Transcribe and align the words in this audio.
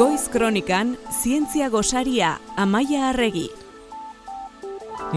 Goiz 0.00 0.30
Kronikan, 0.30 0.96
Zientzia 1.12 1.68
Gosaria, 1.68 2.40
Amaia 2.56 3.10
Arregi. 3.10 3.50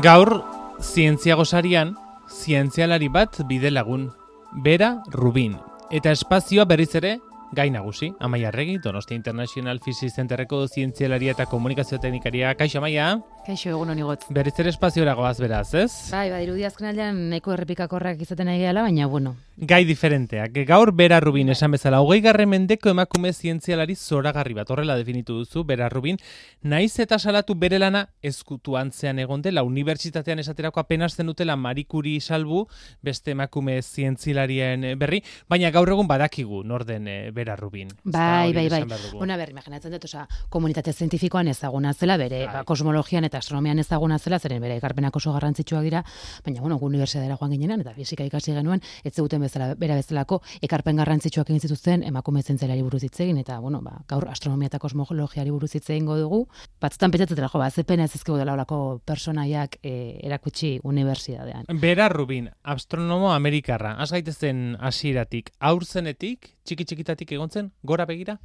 Gaur, 0.03 0.43
Zientzia 0.81 1.37
Gosarian, 1.39 1.95
zientzialari 2.27 3.07
bat 3.07 3.39
bide 3.47 3.71
lagun, 3.71 4.09
Bera 4.51 5.01
Rubin. 5.07 5.55
Eta 5.89 6.11
espazioa 6.11 6.65
berriz 6.67 6.89
ere, 6.99 7.13
gai 7.53 7.69
nagusi, 7.71 8.11
Amaia 8.19 8.49
Arregi, 8.49 8.75
Donostia 8.83 9.15
International 9.15 9.79
Physics 9.79 10.17
Centerreko 10.19 10.65
zientzialaria 10.67 11.31
eta 11.31 11.45
komunikazio 11.45 12.01
teknikaria. 12.03 12.51
Kaixo, 12.59 12.79
Amaia? 12.83 13.21
Kaixo 13.43 13.73
egun 13.73 13.89
honi 13.91 14.05
gotz. 14.07 14.21
Berriz 14.31 14.53
ere 14.63 14.71
espaziora 14.71 15.13
goaz 15.19 15.35
beraz, 15.43 15.73
ez? 15.75 15.91
Bai, 16.13 16.29
bai, 16.31 16.45
irudi 16.45 16.63
azken 16.63 16.87
aldean 16.87 17.17
neko 17.27 17.51
errepikakorrak 17.51 18.21
izaten 18.23 18.47
nahi 18.47 18.61
gehala, 18.61 18.85
baina 18.87 19.09
bueno. 19.11 19.33
Gai 19.57 19.83
diferenteak. 19.85 20.55
Gaur 20.65 20.93
Bera 20.95 21.19
Rubin 21.19 21.51
esan 21.51 21.75
bezala, 21.75 21.99
hogei 22.01 22.21
garren 22.23 22.49
mendeko 22.49 22.89
emakume 22.89 23.33
zientzialari 23.33 23.93
zoragarri 23.99 24.55
bat, 24.57 24.71
horrela 24.71 24.95
definitu 24.97 25.35
duzu, 25.41 25.65
Bera 25.67 25.89
Rubin, 25.91 26.17
naiz 26.63 26.97
eta 27.03 27.19
salatu 27.19 27.53
bere 27.53 27.77
lana 27.77 28.05
ezkutu 28.23 28.77
antzean 28.79 29.19
egon 29.19 29.43
dela, 29.43 29.65
unibertsitatean 29.67 30.39
esaterako 30.39 30.79
apenas 30.79 31.11
zen 31.13 31.27
dutela 31.27 31.57
marikuri 31.59 32.15
salbu, 32.21 32.63
beste 33.03 33.35
emakume 33.35 33.81
zientzilarien 33.83 34.87
berri, 34.97 35.19
baina 35.49 35.69
gaur 35.69 35.91
egun 35.91 36.07
badakigu, 36.07 36.63
norden 36.63 37.07
e, 37.11 37.17
Bera 37.35 37.57
Rubin. 37.59 37.91
Bai, 38.05 38.53
bai, 38.55 38.69
bai. 38.71 38.81
Bona, 39.11 39.37
berri, 39.37 39.51
imaginatzen 39.51 39.93
dut, 39.93 40.07
oza, 40.07 40.25
komunitate 40.49 40.95
zientifikoan 40.95 41.51
ezaguna 41.51 41.93
zela, 41.93 42.17
bere, 42.17 42.45
bai. 42.47 42.55
ba, 42.55 42.65
kosmologian 42.65 43.29
eta 43.33 43.41
astronomian 43.41 43.81
ezaguna 43.81 44.19
zela, 44.21 44.37
zeren 44.37 44.61
bere 44.61 44.77
ekarpenak 44.77 45.15
oso 45.17 45.33
garrantzitsuak 45.33 45.83
dira, 45.87 46.03
baina 46.45 46.61
bueno, 46.61 46.77
gu 46.77 46.85
unibertsitatera 46.91 47.37
joan 47.39 47.55
ginenan 47.55 47.81
eta 47.81 47.95
fisika 47.97 48.25
ikasi 48.27 48.53
genuen, 48.53 48.83
ez 49.03 49.13
zuten 49.15 49.41
bezala 49.41 49.71
bera 49.79 49.97
bezalako 49.97 50.41
ekarpen 50.61 51.01
garrantzitsuak 51.01 51.49
egin 51.49 51.63
zituzten 51.65 52.03
emakume 52.05 52.43
zentzelari 52.43 52.85
buruz 52.85 53.01
hitz 53.03 53.19
egin 53.25 53.41
eta 53.41 53.57
bueno, 53.63 53.81
ba, 53.81 54.03
gaur 54.07 54.27
astronomia 54.29 54.69
eta 54.69 54.79
kosmologiari 54.83 55.49
buruz 55.49 55.71
hitz 55.73 55.87
egingo 55.89 56.19
dugu. 56.19 56.43
Batzutan 56.81 57.11
pentsatzen 57.11 57.41
jo, 57.41 57.59
ba, 57.59 57.71
ze 57.71 57.83
pena 57.83 58.05
ez 58.05 58.13
ezkego 58.13 58.37
dela 58.37 58.53
holako 58.53 59.01
personaiak 59.05 59.79
e, 59.81 60.19
erakutsi 60.21 60.75
unibertsitatean. 60.83 61.65
Bera 61.81 62.09
Rubin, 62.13 62.51
astronomo 62.61 63.33
amerikarra, 63.33 63.95
has 63.97 64.11
gaitezen 64.13 64.77
hasieratik, 64.79 65.55
aurzenetik, 65.59 66.53
txiki 66.63 66.85
txikitatik 66.85 67.33
egontzen, 67.33 67.73
gora 67.81 68.05
begira? 68.05 68.37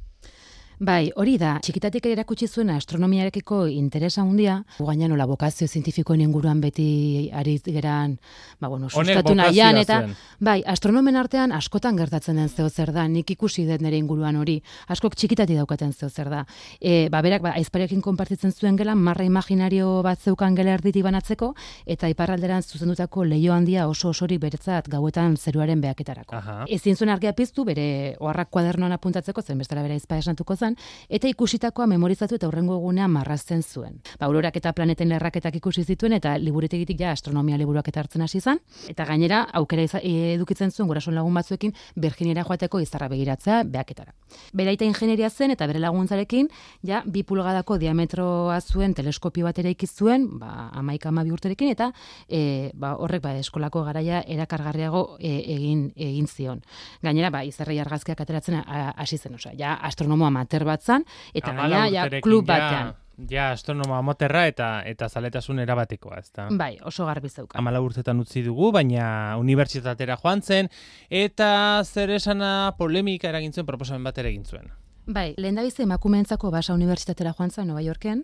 Bai, 0.79 1.09
hori 1.19 1.33
da, 1.35 1.57
txikitatik 1.59 2.05
erakutsi 2.07 2.47
zuen 2.47 2.69
astronomiarekiko 2.71 3.65
interesa 3.67 4.21
handia, 4.21 4.61
gaina 4.79 5.09
nola 5.11 5.25
bokazio 5.27 5.67
zientifikoen 5.67 6.21
inguruan 6.23 6.61
beti 6.63 7.29
ari 7.35 7.57
geran, 7.65 8.13
ba, 8.61 8.69
bueno, 8.71 8.87
sustatu 8.87 9.33
nahian, 9.35 9.75
eta, 9.81 9.97
bai, 10.39 10.61
astronomen 10.63 11.19
artean 11.19 11.51
askotan 11.51 11.99
gertatzen 11.99 12.39
den 12.39 12.47
zeo 12.47 12.69
zer 12.69 12.93
da, 12.95 13.03
nik 13.11 13.33
ikusi 13.35 13.65
den 13.67 13.83
nire 13.83 13.99
inguruan 13.99 14.37
hori, 14.39 14.61
askok 14.87 15.17
txikitati 15.19 15.57
daukaten 15.57 15.91
zeo 15.91 16.07
zer 16.07 16.29
da. 16.31 16.45
E, 16.79 17.09
ba, 17.11 17.19
berak, 17.27 17.43
ba, 17.43 17.51
aizparekin 17.59 17.99
konpartitzen 17.99 18.55
zuen 18.55 18.79
gela, 18.79 18.95
marra 18.95 19.27
imaginario 19.27 19.99
bat 20.07 20.23
zeukan 20.23 20.55
gela 20.55 20.77
erditi 20.79 21.03
banatzeko, 21.03 21.51
eta 21.91 22.07
iparralderan 22.07 22.63
zuzendutako 22.63 23.27
leio 23.27 23.51
handia 23.51 23.89
oso 23.91 24.13
osori 24.15 24.39
beretzat 24.39 24.87
gauetan 24.87 25.35
zeruaren 25.35 25.83
beaketarako. 25.83 26.39
Ezin 26.71 26.95
zuen 26.95 27.11
argia 27.11 27.35
piztu, 27.35 27.67
bere 27.67 28.15
oharrak 28.19 28.47
kuadernoan 28.49 28.95
apuntatzeko, 28.95 29.43
zen 29.43 29.59
bestela 29.59 29.83
bere 29.83 29.99
aizpa 29.99 30.23
esantuko 30.23 30.55
zen, 30.55 30.68
eta 31.09 31.29
ikusitakoa 31.31 31.87
memorizatu 31.87 32.35
eta 32.35 32.47
horrengo 32.47 32.75
egunean 32.77 33.11
marrazten 33.11 33.63
zuen. 33.63 33.99
Ba, 34.19 34.27
aurorak 34.27 34.57
eta 34.57 34.73
planeten 34.73 35.11
erraketak 35.15 35.55
ikusi 35.61 35.83
zituen 35.83 36.13
eta 36.17 36.35
liburetegitik 36.37 36.99
ja 36.99 37.11
astronomia 37.11 37.57
liburuak 37.57 37.87
eta 37.87 38.03
hartzen 38.03 38.21
hasi 38.21 38.39
izan 38.39 38.59
eta 38.89 39.05
gainera 39.05 39.43
aukera 39.53 39.85
e, 40.01 40.33
edukitzen 40.35 40.71
zuen 40.71 40.87
gurasoen 40.87 41.15
lagun 41.15 41.33
batzuekin 41.33 41.73
Virginiara 41.95 42.43
joateko 42.47 42.79
izarra 42.83 43.09
begiratzea 43.11 43.63
beaketara. 43.63 44.13
Beraita 44.53 44.85
ingenieria 44.85 45.29
zen 45.29 45.51
eta 45.55 45.67
bere 45.67 45.79
laguntzarekin 45.79 46.49
ja 46.85 47.01
bi 47.05 47.23
pulgadako 47.23 47.77
diametroa 47.81 48.59
zuen 48.61 48.93
teleskopio 48.93 49.45
bat 49.45 49.59
ere 49.59 49.75
zuen, 49.87 50.27
ba 50.39 50.71
11 50.75 50.99
12 50.99 51.33
urterekin 51.33 51.69
eta 51.69 51.91
e, 52.27 52.71
ba, 52.73 52.95
horrek 52.95 53.21
ba 53.23 53.33
eskolako 53.37 53.83
garaia 53.83 54.23
erakargarriago 54.27 55.17
e, 55.19 55.31
egin 55.55 55.91
egin 55.95 56.27
zion. 56.27 56.61
Gainera 57.01 57.29
ba 57.29 57.43
izarrei 57.43 57.79
argazkiak 57.79 58.21
ateratzen 58.21 58.59
hasi 58.65 59.17
zen, 59.17 59.35
osea, 59.35 59.53
ja 59.57 59.73
astronomo 59.75 60.25
amateur 60.27 60.58
amateur 60.59 60.65
bat 60.65 60.81
zan, 60.83 61.05
eta 61.33 61.53
gaina 61.53 61.87
ja, 61.89 62.07
klub 62.21 62.47
batean. 62.47 62.95
Ja, 63.29 63.49
astronoma 63.51 63.97
amoterra 63.99 64.45
eta 64.47 64.67
eta 64.87 65.09
zaletasun 65.09 65.59
erabatekoa, 65.59 66.19
ezta. 66.21 66.47
Bai, 66.55 66.77
oso 66.87 67.05
garbi 67.05 67.27
zeuka. 67.29 67.57
Amala 67.59 67.81
urtetan 67.83 68.19
utzi 68.19 68.45
dugu, 68.45 68.71
baina 68.71 69.35
unibertsitatera 69.39 70.15
joan 70.21 70.41
zen, 70.41 70.69
eta 71.09 71.83
zer 71.83 72.15
esana 72.15 72.75
polemika 72.77 73.27
eragintzen 73.27 73.67
proposamen 73.67 74.07
bat 74.07 74.17
ere 74.17 74.31
egin 74.31 74.45
zuen. 74.45 74.71
Bai, 75.09 75.31
lehen 75.41 75.55
da 75.57 75.63
bizi 75.65 75.81
emakumeentzako 75.81 76.51
basa 76.53 76.75
unibertsitatera 76.77 77.31
joan 77.33 77.49
zen 77.49 77.65
Nova 77.71 77.81
Yorken, 77.81 78.19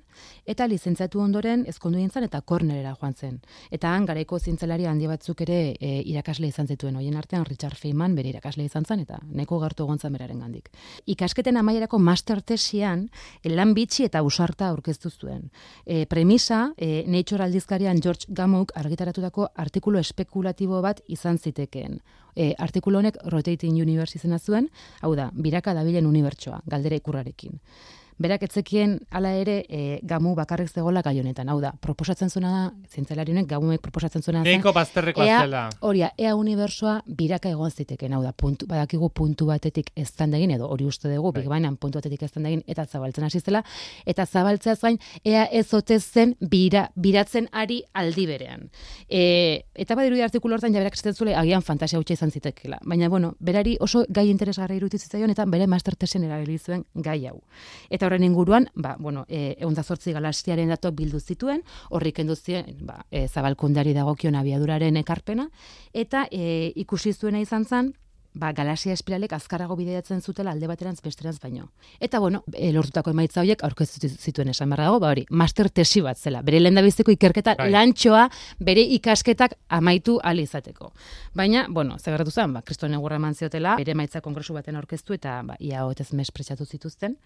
eta 0.45 0.67
lizentziatu 0.69 1.17
ondoren 1.17 1.63
ezkondu 1.71 1.97
dintzen 1.97 2.27
eta 2.27 2.43
kornerera 2.45 2.91
joan 2.99 3.15
zen. 3.17 3.39
Eta 3.73 3.89
han, 3.89 4.03
garaiko 4.05 4.37
zintzelari 4.37 4.85
handi 4.85 5.07
batzuk 5.09 5.39
ere 5.41 5.55
e, 5.73 5.89
irakasle 6.11 6.45
izan 6.51 6.69
zituen, 6.69 6.99
hoien 6.99 7.17
artean 7.17 7.47
Richard 7.49 7.79
Feynman 7.81 8.13
bere 8.13 8.29
irakasle 8.29 8.67
izan 8.69 8.85
zen, 8.85 9.01
eta 9.01 9.17
neko 9.25 9.57
gartu 9.63 9.87
egon 9.87 9.97
beraren 10.13 10.43
gandik. 10.45 10.69
Ikasketen 11.09 11.57
amaierako 11.57 11.97
master 11.97 12.43
tesian, 12.43 13.07
lan 13.49 13.73
bitxi 13.73 14.05
eta 14.05 14.21
usarta 14.21 14.67
aurkeztu 14.67 15.09
zuen. 15.09 15.49
E, 15.87 16.05
premisa, 16.05 16.67
e, 16.77 17.01
Nature 17.07 17.47
aldizkarian 17.47 17.97
George 17.97 18.29
Gamouk 18.29 18.75
argitaratutako 18.75 19.49
artikulu 19.55 19.97
espekulatibo 19.97 20.83
bat 20.85 21.01
izan 21.07 21.39
zitekeen 21.39 21.97
e, 22.35 22.53
artikulu 22.57 22.99
honek 22.99 23.17
Rotating 23.31 23.81
Universe 23.81 24.19
izena 24.19 24.39
zuen, 24.39 24.69
hau 25.01 25.15
da, 25.15 25.29
biraka 25.33 25.73
dabilen 25.73 26.05
unibertsoa, 26.05 26.61
galdera 26.67 26.99
ikurrarekin 27.01 27.59
berak 28.21 28.45
etzekien 28.47 28.99
hala 29.11 29.33
ere 29.35 29.57
e, 29.67 29.99
gamu 30.03 30.35
bakarrik 30.35 30.69
zegoela 30.71 31.01
gai 31.03 31.17
honetan. 31.19 31.49
Hau 31.49 31.59
da, 31.61 31.73
proposatzen 31.81 32.29
zuena 32.29 32.51
da, 32.51 32.63
zientzelari 32.91 33.33
honek 33.33 33.47
gamuek 33.49 33.81
proposatzen 33.83 34.23
zuena 34.23 34.43
da. 34.43 34.49
Neiko 34.49 34.71
bazterreko 34.75 35.23
azela. 35.25 35.65
Horia, 35.81 36.11
ea 36.17 36.35
unibersoa 36.35 37.01
biraka 37.05 37.51
egon 37.51 37.71
ziteken. 37.71 38.15
Hau 38.15 38.21
da, 38.23 38.31
puntu, 38.31 38.67
badakigu 38.69 39.09
puntu 39.09 39.49
batetik 39.51 39.91
ez 39.95 40.09
egin, 40.25 40.55
edo 40.55 40.69
hori 40.71 40.85
uste 40.85 41.11
dugu, 41.11 41.31
bai. 41.31 41.43
big 41.43 41.79
puntu 41.79 41.99
batetik 41.99 42.23
ez 42.23 42.31
egin, 42.35 42.63
eta 42.67 42.85
zabaltzen 42.85 43.23
hasi 43.25 43.39
zela, 43.39 43.63
eta 44.05 44.25
zabaltzea 44.25 44.75
zain, 44.75 44.99
ea 45.23 45.45
ez 45.51 45.73
ote 45.73 45.99
zen 45.99 46.35
bira, 46.39 46.89
biratzen 46.95 47.49
ari 47.51 47.81
aldi 47.93 48.25
berean. 48.25 48.69
E, 49.09 49.65
eta 49.75 49.95
badiru 49.95 50.21
artikulu 50.23 50.55
hortan 50.55 50.73
jaberak 50.73 50.95
esaten 50.95 51.13
zule, 51.13 51.35
agian 51.35 51.61
fantasia 51.61 51.99
hutsa 51.99 52.13
izan 52.13 52.31
zitekela. 52.31 52.79
Baina, 52.85 53.09
bueno, 53.09 53.35
berari 53.39 53.75
oso 53.79 54.05
gai 54.09 54.29
interesgarra 54.29 54.75
irutizitzaion, 54.75 55.29
eta 55.35 55.45
bere 55.45 55.67
master 55.67 55.95
tesen 55.95 56.23
erabili 56.23 56.57
zuen 56.57 56.85
gai 56.93 57.25
hau. 57.27 57.39
Eta 57.89 58.04
horren 58.05 58.23
inguruan, 58.23 58.69
ba, 58.75 58.95
bueno, 58.99 59.25
e, 59.27 59.55
egun 59.59 59.75
galastiaren 59.75 60.69
datok 60.69 60.95
bildu 60.95 61.19
zituen, 61.19 61.61
horrik 61.89 62.19
enduzien, 62.19 62.65
ba, 62.81 63.05
e, 63.11 63.27
zabalkundari 63.27 63.93
dagokion 63.93 64.35
abiaduraren 64.35 64.97
ekarpena, 64.97 65.49
eta 65.93 66.27
e, 66.31 66.71
ikusi 66.75 67.13
zuena 67.13 67.39
izan 67.39 67.65
zen, 67.65 67.93
ba, 68.35 68.51
galaxia 68.53 68.93
espiralek 68.93 69.33
azkarago 69.33 69.77
bideatzen 69.79 70.21
zutela 70.21 70.51
alde 70.51 70.67
baterantz 70.67 70.99
besterantz 71.01 71.39
baino. 71.41 71.69
Eta 72.03 72.19
bueno, 72.19 72.43
e, 72.53 72.71
lortutako 72.75 73.13
emaitza 73.15 73.41
horiek 73.41 73.63
aurkeztu 73.63 74.09
zituen 74.09 74.51
esan 74.51 74.69
behar 74.69 74.85
dago, 74.85 74.99
ba 74.99 75.13
hori, 75.13 75.25
master 75.29 75.69
tesi 75.69 76.03
bat 76.03 76.19
zela. 76.19 76.41
Bere 76.45 76.59
lehen 76.59 76.77
ikerketa 77.15 77.55
Bai. 77.57 77.69
lantxoa 77.71 78.27
bere 78.59 78.81
ikasketak 78.97 79.55
amaitu 79.69 80.19
ali 80.23 80.43
izateko. 80.43 80.91
Baina, 81.33 81.65
bueno, 81.69 81.97
zegarretu 81.97 82.31
zen, 82.31 82.53
ba, 82.53 82.61
kristoen 82.61 82.93
egurra 82.93 83.15
eman 83.15 83.35
ziotela, 83.35 83.75
bere 83.79 83.95
emaitza 83.95 84.21
kongresu 84.21 84.53
baten 84.53 84.75
aurkeztu 84.75 85.13
eta 85.13 85.41
ba, 85.43 85.55
ia 85.59 85.85
hotez 85.85 86.11
mespretsatu 86.13 86.65
zituzten. 86.65 87.17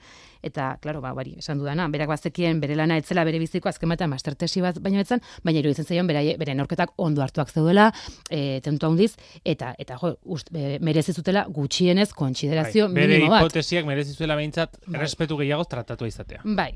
Eta, 0.44 0.78
klaro, 0.82 1.02
ba, 1.02 1.14
bari, 1.14 1.36
esan 1.40 1.60
dudana, 1.60 1.88
berak 1.90 2.10
bazekien 2.10 2.62
bere 2.62 2.76
lana 2.76 2.98
etzela 2.98 3.26
bere 3.26 3.40
biziko 3.40 3.70
azken 3.70 3.90
batean 3.90 4.10
master 4.10 4.36
tesi 4.36 4.62
bat 4.62 4.80
baino 4.80 5.02
etzan, 5.02 5.22
baina 5.44 5.60
iruditzen 5.60 5.86
zaion 5.86 6.08
bere, 6.08 6.36
bere 6.38 6.56
norketak 6.56 6.94
ondo 6.98 7.24
hartuak 7.26 7.50
zeudela, 7.50 7.90
e, 8.30 8.60
tentu 8.62 8.88
handiz, 8.88 9.16
eta, 9.44 9.74
eta 9.80 9.98
jo, 10.02 10.14
ust, 10.24 10.52
merezi 11.00 11.16
zutela 11.16 11.46
gutxienez 11.48 12.12
kontsiderazio 12.14 12.90
bai, 12.90 13.08
minimo 13.08 13.32
bat. 13.32 13.40
Bere 13.40 13.48
hipotesiak 13.48 13.88
merezi 13.88 14.14
zuela 14.14 14.36
behintzat 14.36 14.78
bai. 14.86 15.00
respetu 15.00 15.40
gehiago 15.40 15.66
tratatu 15.70 16.08
izatea. 16.10 16.44
Bai. 16.44 16.74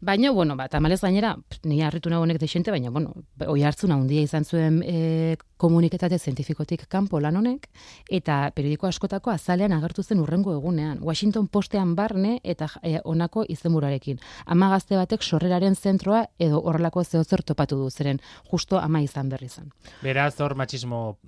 Baina, 0.00 0.30
bueno, 0.32 0.54
bat, 0.56 0.72
amalez 0.74 1.02
gainera, 1.02 1.34
ni 1.68 1.82
harritu 1.84 2.08
nagoenek 2.08 2.38
desente, 2.40 2.72
baina, 2.72 2.88
bueno, 2.88 3.10
oi 3.44 3.60
hartzuna 3.68 3.98
handia 3.98 4.22
izan 4.24 4.46
zuen 4.48 4.78
e, 4.80 5.34
komuniketate 5.60 6.16
zientifikotik 6.16 6.86
kanpo 6.88 7.18
lan 7.20 7.36
honek, 7.36 7.66
eta 8.08 8.38
periodiko 8.56 8.88
askotako 8.88 9.34
azalean 9.34 9.74
agertu 9.76 10.02
zen 10.02 10.22
urrengo 10.22 10.54
egunean. 10.56 11.02
Washington 11.04 11.50
postean 11.52 11.92
barne 11.98 12.38
eta 12.42 12.70
e, 12.80 12.96
onako 13.04 13.44
izenburarekin. 13.52 14.24
Ama 14.46 14.70
gazte 14.72 14.96
batek 14.96 15.20
sorreraren 15.22 15.76
zentroa 15.76 16.24
edo 16.38 16.62
horrelako 16.64 17.04
zehozer 17.04 17.44
topatu 17.44 17.76
du, 17.76 17.90
zeren 17.90 18.24
justo 18.48 18.80
ama 18.80 19.04
izan 19.04 19.28
berri 19.28 19.52
zen. 19.52 19.68
Beraz, 20.00 20.40
hor 20.40 20.56
machismo 20.56 21.18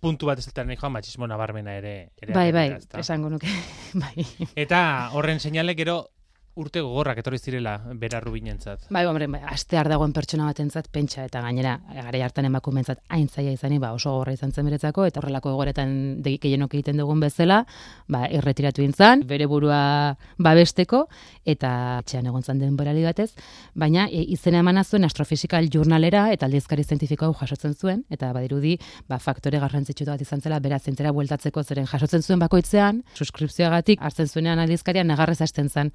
puntu 0.00 0.28
bat 0.30 0.38
ezeltan 0.38 0.70
joan 0.74 0.92
matxismo 0.94 1.26
nabarmena 1.26 1.74
ere. 1.78 2.10
ere 2.20 2.34
bai, 2.34 2.50
bai, 2.52 2.68
esango 2.98 3.30
nuke. 3.30 3.50
bai. 4.02 4.26
Eta 4.54 5.10
horren 5.12 5.40
seinale 5.40 5.74
gero 5.78 5.98
urte 6.58 6.82
gogorrak 6.82 7.20
etorri 7.22 7.38
zirela 7.38 7.76
bera 8.00 8.18
rubinentzat. 8.20 8.88
Bai, 8.94 9.04
hombre, 9.06 9.28
bai, 9.30 9.40
astear 9.52 9.88
dagoen 9.90 10.12
pertsona 10.14 10.48
batentzat 10.48 10.88
pentsa 10.92 11.22
eta 11.28 11.42
gainera 11.44 11.76
gara 11.94 12.22
hartan 12.26 12.48
emakumentzat 12.48 13.00
hain 13.14 13.28
zaila 13.28 13.52
izani, 13.54 13.78
ba, 13.78 13.92
oso 13.94 14.10
gogorra 14.16 14.34
izan 14.34 14.52
zen 14.52 14.66
beretzako 14.66 15.06
eta 15.06 15.22
horrelako 15.22 15.52
egoretan 15.54 15.92
gehienok 16.24 16.74
egiten 16.74 16.98
dugun 16.98 17.22
bezala, 17.22 17.60
ba, 18.10 18.24
erretiratu 18.40 18.82
intzan, 18.82 19.22
bere 19.28 19.46
burua 19.50 20.16
babesteko 20.42 21.04
eta 21.46 21.70
etxean 22.02 22.26
egon 22.32 22.42
zan 22.42 22.58
den 22.58 22.74
berali 22.76 23.06
batez, 23.06 23.30
baina 23.78 24.08
e, 24.10 24.24
izena 24.34 24.64
emana 24.64 24.82
zuen 24.84 25.06
astrofisikal 25.06 25.70
jurnalera 25.72 26.26
eta 26.34 26.48
aldizkari 26.50 26.82
zientifiko 26.84 27.28
hau 27.28 27.36
jasotzen 27.38 27.78
zuen 27.78 28.02
eta 28.10 28.32
badirudi, 28.34 28.74
ba, 29.08 29.20
faktore 29.22 29.62
garrantzitsu 29.62 30.08
bat 30.10 30.26
izan 30.26 30.42
zela 30.42 30.58
bera 30.64 30.78
zentera 30.78 31.14
bueltatzeko 31.14 31.62
zeren 31.62 31.86
jasotzen 31.86 32.26
zuen 32.26 32.42
bakoitzean, 32.42 33.02
suskripzioagatik 33.14 34.02
hartzen 34.02 34.26
zuenean 34.26 34.58
aldizkaria 34.58 35.06
nagarrez 35.06 35.40
hasten 35.44 35.68
zen 35.68 35.94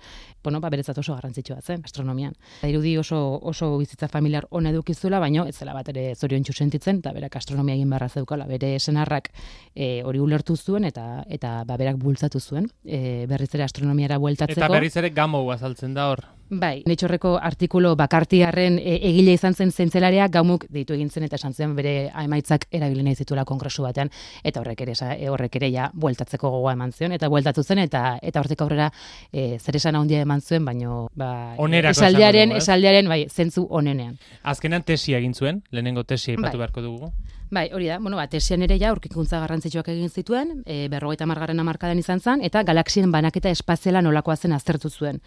bueno, 0.54 0.62
ba, 0.62 0.70
beretzat 0.70 0.98
oso 1.02 1.16
garrantzitsua 1.16 1.62
zen, 1.62 1.82
astronomian. 1.84 2.36
Da, 2.62 2.70
irudi 2.70 2.96
oso, 2.98 3.18
oso 3.42 3.72
bizitza 3.80 4.08
familiar 4.08 4.46
ona 4.52 4.70
edukizuela, 4.70 5.20
baino 5.20 5.48
ez 5.50 5.56
zela 5.56 5.74
bat 5.74 5.90
ere 5.90 6.14
zorion 6.16 6.44
sentitzen, 6.44 7.00
eta 7.00 7.14
berak 7.14 7.36
astronomia 7.38 7.76
egin 7.76 7.90
barra 7.90 8.10
zeukala, 8.10 8.46
bere 8.46 8.78
senarrak 8.80 9.32
e, 9.74 10.04
hori 10.04 10.20
ulertu 10.20 10.56
zuen, 10.56 10.86
eta 10.86 11.24
eta 11.28 11.64
ba, 11.66 11.78
berak 11.78 11.98
bultzatu 11.98 12.40
zuen, 12.40 12.70
e, 12.86 13.26
berriz 13.28 13.50
ere 13.56 13.64
astronomiara 13.64 14.20
bueltatzeko. 14.20 14.60
Eta 14.60 14.70
berriz 14.72 14.96
ere 14.98 15.10
gamo 15.10 15.44
azaltzen 15.52 15.94
da 15.94 16.10
hor. 16.12 16.24
Bai, 16.60 16.84
netxorreko 16.90 17.36
artikulo 17.42 17.94
bakartiarren 17.98 18.78
e, 18.80 18.98
egile 19.10 19.34
izan 19.38 19.54
zen 19.54 19.72
zentzelaria 19.72 20.28
gaumuk 20.32 20.66
deitu 20.70 20.94
egin 20.94 21.10
zen 21.10 21.26
eta 21.28 21.38
esan 21.40 21.54
zen 21.54 21.76
bere 21.76 22.12
emaitzak 22.24 22.68
erabili 22.72 23.04
nahi 23.04 23.16
zituela 23.16 23.46
kongresu 23.46 23.84
batean 23.84 24.12
eta 24.44 24.62
horrek 24.62 24.82
ere 24.86 24.96
e, 25.16 25.30
horrek 25.30 25.56
ere 25.62 25.72
ja 25.74 25.90
bueltatzeko 25.94 26.50
gogoa 26.50 26.74
eman 26.78 26.92
zion 26.92 27.12
eta 27.12 27.30
bueltatu 27.30 27.64
zen 27.64 27.80
eta 27.86 28.04
eta 28.22 28.44
hortik 28.44 28.62
aurrera 28.62 28.92
e, 29.32 29.58
zer 29.60 29.78
esan 29.82 29.96
handia 29.96 30.22
eman 30.22 30.42
zuen 30.42 30.66
baino 30.66 31.08
ba 31.16 31.56
esaldiaren 31.94 32.52
esaldiaren 32.58 33.08
bai 33.08 33.24
zentzu 33.30 33.68
onenean. 33.70 34.18
Azkenan 34.44 34.84
tesia 34.84 35.18
egin 35.18 35.34
zuen, 35.34 35.64
lehenengo 35.72 36.04
tesia 36.04 36.34
ipatu 36.34 36.58
bai. 36.58 36.66
beharko 36.66 36.82
dugu. 36.82 37.14
Bai, 37.54 37.70
hori 37.72 37.86
da. 37.86 38.00
Bueno, 38.00 38.18
ba, 38.18 38.26
tesian 38.26 38.64
ere 38.66 38.80
ja 38.82 38.90
aurkikuntza 38.90 39.38
garrantzitsuak 39.44 39.92
egin 39.94 40.10
zituen, 40.10 40.64
e, 40.66 40.88
50 40.90 41.28
margarren 41.30 41.60
hamarkadan 41.62 42.00
izan 42.02 42.18
zen 42.20 42.42
eta 42.42 42.64
galaxien 42.66 43.12
banaketa 43.14 43.52
espaziala 43.54 44.02
nolakoa 44.02 44.34
zen 44.36 44.56
aztertu 44.56 44.90
zuen. 44.90 45.20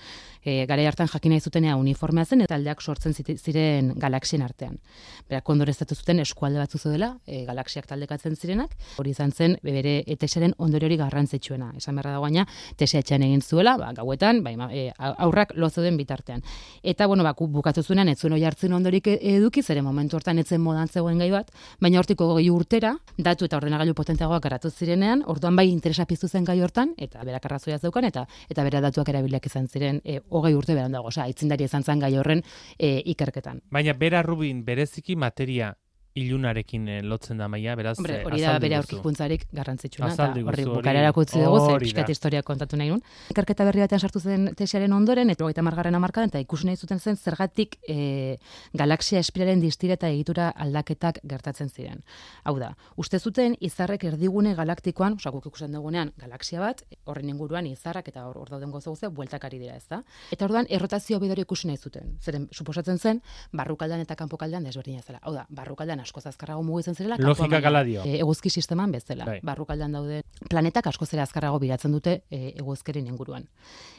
E, 0.42 0.64
gare 0.66 0.88
hartan 0.88 1.06
jakin 1.06 1.36
nahi 1.36 1.40
zutenea 1.40 1.76
uniformea 1.78 2.24
zen 2.24 2.42
eta 2.42 2.56
aldeak 2.58 2.82
sortzen 2.82 3.14
ziren 3.14 3.92
galaxien 3.94 4.42
artean. 4.42 4.80
Berak 5.28 5.44
kondoreztatu 5.46 5.94
zuten 5.94 6.18
eskualde 6.24 6.58
batzu 6.58 6.80
dela, 6.90 7.12
e, 7.26 7.44
galaxiak 7.46 7.86
taldekatzen 7.86 8.34
zirenak, 8.34 8.74
hori 8.98 9.14
izan 9.14 9.30
zen 9.30 9.56
bere 9.62 10.02
etesaren 10.16 10.56
ondori 10.58 10.86
hori 10.90 10.96
garrantzitsuena. 10.96 11.74
Esan 11.76 11.94
berra 11.94 12.16
da 12.16 12.18
guaina, 12.18 12.46
tesia 12.76 13.04
etxean 13.04 13.22
egin 13.22 13.40
zuela, 13.40 13.76
ba, 13.78 13.92
gauetan, 13.94 14.42
bai, 14.42 14.56
e, 14.72 14.90
aurrak 14.98 15.54
lozo 15.54 15.80
den 15.80 15.96
bitartean. 15.96 16.42
Eta, 16.82 17.06
bueno, 17.06 17.22
ba, 17.22 17.36
bukatu 17.38 17.86
zuenan, 17.86 18.08
ez 18.08 18.18
zuen 18.18 18.34
oi 18.34 18.42
hartzen 18.42 18.72
ondorik 18.72 19.12
eduki, 19.14 19.62
zere 19.62 19.82
momentu 19.82 20.18
hortan 20.18 20.42
etzen 20.42 20.60
modan 20.60 20.88
zegoen 20.88 21.22
gai 21.22 21.30
bat, 21.30 21.54
baina 21.78 22.02
hortik 22.02 22.15
hortiko 22.16 22.34
goi 22.34 22.48
urtera, 22.50 22.96
datu 23.18 23.44
eta 23.44 23.56
ordenagailu 23.58 23.94
potenteagoak 23.94 24.42
garatu 24.42 24.70
zirenean, 24.70 25.22
orduan 25.26 25.56
bai 25.56 25.68
interesa 25.68 26.06
piztu 26.06 26.28
zen 26.28 26.44
gai 26.44 26.60
hortan, 26.62 26.94
eta 26.96 27.22
berak 27.24 27.44
arrazoia 27.44 27.78
zeukan, 27.78 28.04
eta 28.04 28.26
eta 28.48 28.64
bera 28.64 28.80
datuak 28.80 29.08
erabiliak 29.08 29.46
izan 29.46 29.68
ziren 29.68 30.00
e, 30.04 30.20
hogei 30.30 30.54
urte 30.54 30.74
beran 30.74 30.92
dago, 30.92 31.08
oza, 31.08 31.26
itzindari 31.28 31.64
izan 31.64 31.82
zen 31.82 32.00
gai 32.00 32.16
horren 32.16 32.42
e, 32.78 33.02
ikerketan. 33.04 33.60
Baina 33.70 33.92
bera 33.92 34.22
rubin 34.22 34.64
bereziki 34.64 35.16
materia 35.16 35.74
ilunarekin 36.16 36.88
eh, 36.88 37.00
lotzen 37.04 37.38
da 37.38 37.48
maia, 37.48 37.74
beraz, 37.76 37.96
Hombre, 38.00 38.22
hori 38.24 38.40
da 38.42 38.56
bere 38.62 38.78
aurkikuntzarik 38.80 39.46
garrantzitsuena, 39.54 40.12
eta 40.14 40.28
horri 40.32 40.64
bukarera 40.68 41.12
kutzi 41.16 41.42
dugu, 41.42 41.60
ze 41.66 41.78
piskat 41.82 42.10
historia 42.12 42.42
kontatu 42.46 42.78
nahi 42.80 42.90
nun. 42.92 43.02
Ikerketa 43.34 43.66
berri 43.68 43.84
batean 43.84 44.00
sartu 44.00 44.20
zen 44.20 44.48
tesiaren 44.56 44.92
ondoren, 44.96 45.30
eta 45.30 45.44
hogeita 45.44 45.64
margarren 45.66 45.98
amarkadan, 45.98 46.32
eta 46.32 46.40
ikusi 46.42 46.70
nahi 46.70 46.80
zuten 46.80 47.00
zen 47.00 47.16
zergatik 47.16 47.76
e, 47.88 48.38
galaxia 48.72 49.20
espiraren 49.20 49.60
distira 49.60 49.98
eta 49.98 50.08
egitura 50.08 50.48
aldaketak 50.66 51.20
gertatzen 51.22 51.68
ziren. 51.68 52.02
Hau 52.44 52.56
da, 52.62 52.72
uste 52.96 53.20
zuten 53.20 53.56
izarrek 53.60 54.08
erdigune 54.08 54.54
galaktikoan, 54.56 55.18
osakuk 55.20 55.50
ikusten 55.52 55.76
dugunean, 55.76 56.14
galaxia 56.16 56.64
bat, 56.64 56.82
horren 57.04 57.28
inguruan 57.28 57.68
izarrak 57.68 58.08
eta 58.08 58.24
hor, 58.26 58.40
hor 58.40 58.54
dauden 58.54 58.72
gozo 58.72 58.96
guzea, 58.96 59.12
bueltakari 59.12 59.60
dira 59.60 59.76
ez 59.76 59.84
da. 59.90 60.00
Eta 60.32 60.48
orduan, 60.48 60.68
errotazio 60.70 61.20
bidori 61.20 61.44
ikusi 61.44 61.68
nahi 61.68 61.76
zuten. 61.76 62.16
Zeren, 62.24 62.48
suposatzen 62.52 62.98
zen, 62.98 63.22
barrukaldan 63.52 64.00
eta 64.00 64.16
kanpokaldan 64.16 64.64
desberdina 64.64 65.04
zela. 65.04 65.20
Hau 65.22 65.34
da, 65.34 65.46
barrukaldan 65.50 66.05
asko 66.06 66.22
azkarrago 66.24 66.62
mugitzen 66.66 66.96
zirela. 66.96 67.18
Logika 67.20 67.60
gala 67.60 67.82
dio. 67.84 68.04
E, 68.06 68.18
eguzki 68.22 68.50
sisteman 68.50 68.92
bezala. 68.94 69.26
Bai. 69.28 69.38
Barrukaldan 69.46 69.92
daude 69.98 70.22
planetak 70.50 70.88
asko 70.92 71.06
zera 71.06 71.26
azkarrago 71.26 71.58
biratzen 71.62 71.92
dute 71.92 72.20
e, 72.30 72.52
eguzkerin 72.56 73.06
inguruan. 73.10 73.46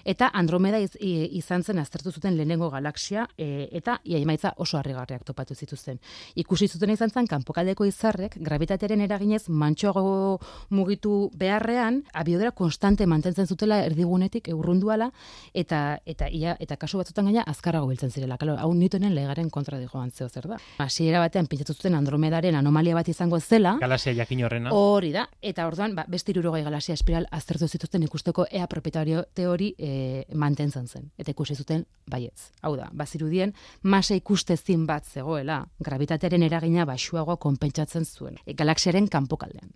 Eta 0.08 0.30
Andromeda 0.34 0.80
iz, 0.80 0.94
izan 1.00 1.64
zen 1.64 1.80
aztertu 1.80 2.12
zuten 2.12 2.38
lehenengo 2.38 2.70
galaxia 2.72 3.28
e, 3.38 3.68
eta 3.76 4.00
iaimaitza 4.06 4.54
oso 4.58 4.78
harrigarriak 4.80 5.26
topatu 5.28 5.56
zituzten. 5.56 6.00
Ikusi 6.36 6.68
zuten 6.68 6.94
izan 6.94 7.12
zen 7.12 7.28
kanpokaldeko 7.28 7.86
izarrek 7.86 8.38
gravitatearen 8.40 9.02
eraginez 9.04 9.44
mantxoago 9.50 10.40
mugitu 10.70 11.30
beharrean 11.36 12.04
abiodera 12.14 12.52
konstante 12.52 13.08
mantentzen 13.08 13.48
zutela 13.48 13.82
erdigunetik 13.86 14.48
eurrunduala 14.54 15.12
eta 15.54 16.00
eta 16.06 16.30
ia 16.32 16.56
eta 16.60 16.78
kasu 16.80 17.02
batzutan 17.02 17.28
gaina 17.30 17.44
azkarrago 17.48 17.88
biltzen 17.92 18.12
zirela. 18.12 18.38
Claro, 18.38 18.58
hau 18.62 18.74
Newtonen 18.74 19.16
legaren 19.16 19.50
kontra 19.50 19.80
dijoan 19.80 20.12
zeo 20.12 20.30
zer 20.30 20.48
da. 20.48 20.58
Hasiera 20.84 21.20
batean 21.24 21.48
pintzatu 21.52 21.74
zuten 21.74 21.97
Andromedaren 21.98 22.56
anomalia 22.56 22.96
bat 22.96 23.08
izango 23.10 23.40
zela. 23.40 23.78
Galaxia 23.82 24.14
jakin 24.16 24.44
horrena. 24.46 24.74
Hori 24.74 25.12
da. 25.16 25.28
Eta 25.42 25.68
orduan, 25.68 25.96
ba, 25.98 26.06
beste 26.08 26.32
irurogai 26.32 26.64
galaxia 26.64 26.96
espiral 26.98 27.28
aztertu 27.32 27.68
zituzten 27.68 28.04
ikusteko 28.08 28.48
ea 28.52 28.68
propietario 28.68 29.26
teori 29.36 29.74
e, 29.78 30.26
mantentzen 30.34 30.88
zen. 30.88 31.10
Eta 31.18 31.32
ikusi 31.32 31.56
zuten 31.56 31.86
baietz. 32.10 32.52
Hau 32.62 32.76
da, 32.78 32.90
bazirudien, 32.94 33.54
masa 33.84 34.16
ikustezin 34.16 34.86
bat 34.88 35.06
zegoela, 35.06 35.64
gravitatearen 35.84 36.44
eragina 36.44 36.86
basuagoa 36.86 37.38
konpentsatzen 37.38 38.06
zuen. 38.06 38.40
E, 38.46 38.54
galaxiaren 38.54 39.08
kanpokaldean. 39.08 39.74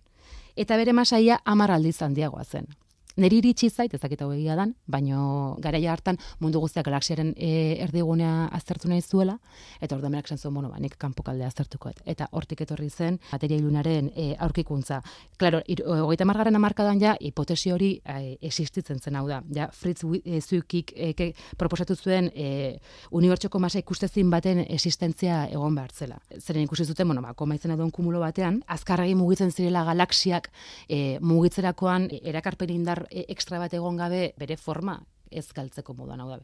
Eta 0.56 0.76
bere 0.76 0.92
masaia 0.92 1.40
amar 1.48 1.70
aldiz 1.72 2.00
handiagoa 2.02 2.44
zen 2.44 2.66
neri 3.16 3.38
iritsi 3.42 3.70
zait, 3.70 3.94
ezakit 3.94 4.22
hau 4.22 4.30
egia 4.32 4.56
dan, 4.56 4.74
baino 4.86 5.56
garaia 5.62 5.92
hartan 5.92 6.18
mundu 6.40 6.60
guztiak 6.60 6.86
galaxiaren 6.86 7.34
e, 7.36 7.78
erdigunea 7.84 8.48
aztertu 8.52 8.88
nahi 8.88 9.02
zuela, 9.02 9.38
eta 9.80 9.96
orduan 9.96 10.12
berak 10.12 10.28
zuen, 10.38 10.54
bueno, 10.54 10.70
ba, 10.70 10.78
nik 10.80 10.96
kanpokaldea 10.98 11.46
aztertuko. 11.46 11.90
eta 12.04 12.28
hortik 12.32 12.60
etorri 12.60 12.88
zen, 12.90 13.18
materia 13.32 13.56
ilunaren 13.56 14.10
e, 14.14 14.34
aurkikuntza. 14.38 15.02
Klaro, 15.38 15.60
hogeita 16.04 16.24
margarren 16.24 16.56
amarkadan 16.56 17.00
ja, 17.00 17.16
hipotesi 17.20 17.72
hori 17.72 18.00
e, 18.04 18.36
existitzen 18.40 18.98
zen 19.00 19.16
hau 19.16 19.26
da. 19.28 19.42
Ja, 19.54 19.68
Fritz 19.72 20.04
e, 20.24 20.40
Zukik 20.40 20.92
e, 20.96 21.32
proposatu 21.58 21.96
zuen 21.96 22.30
e, 22.34 22.78
unibertsoko 23.10 23.58
masa 23.58 23.78
ikustezin 23.78 24.30
baten 24.30 24.64
existentzia 24.68 25.46
egon 25.50 25.74
behar 25.74 25.92
zela. 25.92 26.18
Zeren 26.38 26.62
ikusi 26.64 26.84
zuten, 26.84 27.08
bueno, 27.08 27.22
ba, 27.22 27.34
koma 27.34 27.54
izan 27.54 27.90
kumulo 27.90 28.20
batean, 28.20 28.62
azkarregi 28.66 29.14
mugitzen 29.14 29.50
zirela 29.50 29.84
galaxiak 29.84 30.50
e, 30.88 31.18
mugitzerakoan 31.20 32.08
e, 32.10 32.20
erakarpen 32.32 32.70
indar 32.70 33.01
E, 33.10 33.24
extra 33.28 33.58
bat 33.62 33.74
egon 33.74 33.96
gabe 33.96 34.32
bere 34.38 34.56
forma 34.56 35.00
ez 35.30 35.48
galtzeko 35.56 35.94
moduan 35.96 36.20
hau 36.20 36.28
da. 36.30 36.38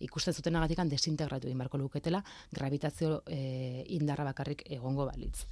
Ikusten 0.00 0.34
zuten 0.34 0.56
agatikan 0.56 0.88
desintegratu 0.88 1.48
egin 1.48 1.58
barko 1.58 1.78
luketela, 1.78 2.22
gravitazio 2.52 3.22
e, 3.26 3.84
indarra 3.96 4.24
bakarrik 4.24 4.64
egongo 4.70 5.06
balitz. 5.06 5.46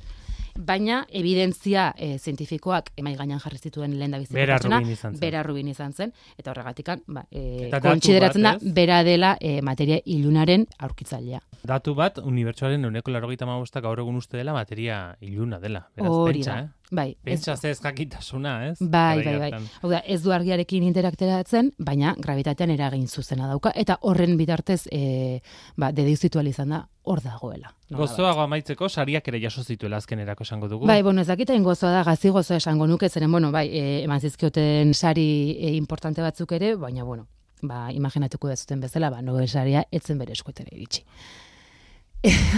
Baina, 0.54 1.00
evidentzia 1.10 1.88
e, 1.98 2.12
zientifikoak 2.18 2.92
emai 3.00 3.16
gainan 3.18 3.40
jarri 3.42 3.58
zituen 3.58 3.96
lehen 3.98 4.12
da 4.14 4.20
bizitzen. 4.22 4.38
Bera 4.38 4.58
rubin 4.62 4.92
izan 4.92 5.14
zen. 5.14 5.20
Bera 5.20 5.42
rubin 5.42 5.68
izan 5.72 5.92
zen. 5.92 6.12
Eta 6.38 6.52
horregatikan, 6.52 7.02
ba, 7.08 7.24
e, 7.32 7.70
kontsideratzen 7.82 8.46
da, 8.46 8.54
bera 8.76 9.02
dela 9.02 9.34
e, 9.40 9.56
materia 9.66 9.98
ilunaren 10.04 10.68
aurkitzailea. 10.78 11.40
Datu 11.64 11.96
bat, 11.98 12.20
unibertsuaren 12.22 12.84
euneko 12.84 13.10
larrogeita 13.10 13.80
gaur 13.80 13.98
egun 13.98 14.20
uste 14.20 14.36
dela 14.36 14.52
materia 14.52 15.16
iluna 15.20 15.58
dela. 15.58 15.88
Beraz, 15.96 16.12
Hori 16.12 16.42
pentsa, 16.44 16.58
eh? 16.60 16.84
Bai. 16.94 17.16
Pentsa 17.24 17.54
ez 17.64 17.80
jakitasuna, 17.80 18.52
ez? 18.68 18.76
Bai, 18.78 19.24
bai, 19.24 19.36
bai. 19.40 19.60
Hau 19.82 19.90
da, 19.90 20.02
ez 20.06 20.20
du 20.22 20.30
argiarekin 20.36 20.84
interakteratzen, 20.86 21.72
baina 21.78 22.14
gravitatean 22.20 22.70
eragin 22.70 23.08
zuzena 23.08 23.48
dauka, 23.48 23.72
eta 23.74 23.96
horren 24.02 24.33
bitartez, 24.36 24.86
e, 24.92 25.40
ba, 25.76 25.92
izan 25.94 26.68
da, 26.68 26.88
hor 27.02 27.20
dagoela. 27.20 27.74
Gozoago 27.90 28.40
amaitzeko, 28.40 28.88
sariak 28.88 29.28
ere 29.28 29.40
jaso 29.40 29.62
zituela 29.62 29.96
azken 29.96 30.18
erako 30.18 30.42
esango 30.42 30.68
dugu. 30.68 30.86
Bai, 30.86 31.02
bueno, 31.02 31.20
ez 31.20 31.26
dakita 31.26 31.54
gozoa 31.58 31.90
da, 31.90 32.02
gazi 32.04 32.30
gozoa 32.30 32.56
esango 32.56 32.86
nuke, 32.86 33.08
zeren, 33.08 33.30
bueno, 33.30 33.52
bai, 33.52 33.68
e, 33.68 34.02
eman 34.04 34.20
zizkioten 34.20 34.94
sari 34.94 35.56
e, 35.58 35.74
importante 35.76 36.22
batzuk 36.22 36.52
ere, 36.52 36.74
baina, 36.76 37.04
bueno, 37.04 37.26
ba, 37.62 37.90
imaginatuko 37.92 38.48
zuten 38.56 38.80
bezala, 38.80 39.10
ba, 39.10 39.22
Nobel 39.22 39.48
saria 39.48 39.84
etzen 39.90 40.18
bere 40.18 40.32
eskuetere 40.32 40.70
iritsi. 40.72 41.04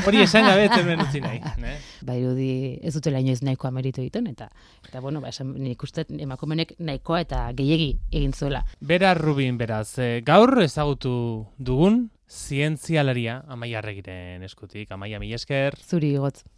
Hori 0.06 0.22
esan 0.22 0.46
gabe 0.46 0.68
hemen 0.70 1.02
utzi 1.02 1.20
nahi. 1.24 1.40
Ne? 1.62 1.76
Bai, 2.06 2.18
ez 2.84 2.92
dutela 2.94 3.18
inoiz 3.22 3.40
nahikoa 3.42 3.72
meritu 3.74 4.02
egiten, 4.02 4.26
eta, 4.30 4.48
eta 4.86 5.00
bueno, 5.00 5.22
ba, 5.24 5.32
esan 5.32 5.54
nik 5.58 5.82
uste 5.82 6.04
emakumenek 6.22 6.76
nahikoa 6.78 7.22
eta 7.24 7.40
gehiegi 7.56 7.96
egin 8.12 8.34
zuela. 8.36 8.62
Bera 8.80 9.14
Rubin, 9.18 9.56
beraz, 9.58 9.98
e, 9.98 10.20
gaur 10.26 10.54
ezagutu 10.62 11.16
dugun 11.58 12.06
zientzialaria 12.30 13.40
amaia 13.48 13.80
arregiren 13.80 14.44
eskutik, 14.46 14.90
amaia 14.92 15.18
mila 15.22 15.40
esker. 15.40 15.78
Zuri 15.82 16.14
gotz. 16.20 16.46